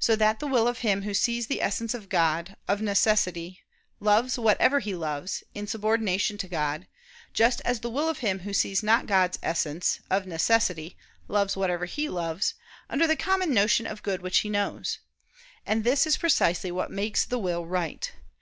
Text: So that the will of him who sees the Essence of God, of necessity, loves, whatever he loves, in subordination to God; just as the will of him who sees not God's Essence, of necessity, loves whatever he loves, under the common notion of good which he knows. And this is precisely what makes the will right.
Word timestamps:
So 0.00 0.16
that 0.16 0.40
the 0.40 0.48
will 0.48 0.66
of 0.66 0.78
him 0.78 1.02
who 1.02 1.14
sees 1.14 1.46
the 1.46 1.62
Essence 1.62 1.94
of 1.94 2.08
God, 2.08 2.56
of 2.66 2.82
necessity, 2.82 3.60
loves, 4.00 4.36
whatever 4.36 4.80
he 4.80 4.96
loves, 4.96 5.44
in 5.54 5.68
subordination 5.68 6.38
to 6.38 6.48
God; 6.48 6.88
just 7.32 7.62
as 7.64 7.78
the 7.78 7.88
will 7.88 8.08
of 8.08 8.18
him 8.18 8.40
who 8.40 8.52
sees 8.52 8.82
not 8.82 9.06
God's 9.06 9.38
Essence, 9.44 10.00
of 10.10 10.26
necessity, 10.26 10.96
loves 11.28 11.56
whatever 11.56 11.84
he 11.84 12.08
loves, 12.08 12.54
under 12.88 13.06
the 13.06 13.14
common 13.14 13.54
notion 13.54 13.86
of 13.86 14.02
good 14.02 14.22
which 14.22 14.38
he 14.38 14.50
knows. 14.50 14.98
And 15.64 15.84
this 15.84 16.04
is 16.04 16.16
precisely 16.16 16.72
what 16.72 16.90
makes 16.90 17.24
the 17.24 17.38
will 17.38 17.64
right. 17.64 18.10